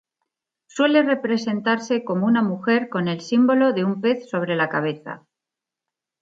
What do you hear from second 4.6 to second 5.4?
cabeza.